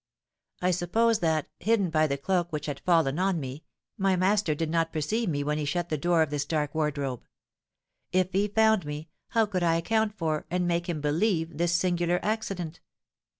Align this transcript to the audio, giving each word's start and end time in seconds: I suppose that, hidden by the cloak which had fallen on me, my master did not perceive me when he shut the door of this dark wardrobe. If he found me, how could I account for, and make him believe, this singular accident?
I 0.63 0.71
suppose 0.71 1.19
that, 1.19 1.47
hidden 1.59 1.91
by 1.91 2.07
the 2.07 2.17
cloak 2.17 2.51
which 2.51 2.65
had 2.65 2.79
fallen 2.79 3.19
on 3.19 3.39
me, 3.39 3.65
my 3.99 4.15
master 4.15 4.55
did 4.55 4.71
not 4.71 4.91
perceive 4.91 5.29
me 5.29 5.43
when 5.43 5.59
he 5.59 5.65
shut 5.65 5.89
the 5.89 5.95
door 5.99 6.23
of 6.23 6.31
this 6.31 6.43
dark 6.43 6.73
wardrobe. 6.73 7.21
If 8.11 8.31
he 8.33 8.47
found 8.47 8.83
me, 8.83 9.09
how 9.27 9.45
could 9.45 9.61
I 9.61 9.75
account 9.75 10.17
for, 10.17 10.47
and 10.49 10.67
make 10.67 10.89
him 10.89 11.01
believe, 11.01 11.55
this 11.59 11.73
singular 11.73 12.19
accident? 12.23 12.79